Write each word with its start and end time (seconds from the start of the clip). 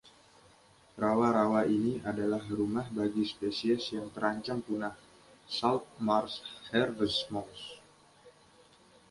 Rawa-rawa 1.03 1.61
ini 1.77 1.93
adalah 2.11 2.41
rumah 2.59 2.85
bagi 2.97 3.21
spesies 3.31 3.83
yang 3.95 4.07
terancam 4.15 4.57
punah, 4.65 4.93
Salt 5.57 5.83
Marsh 6.07 6.37
Harvest 6.73 7.21
Mouse. 7.35 7.65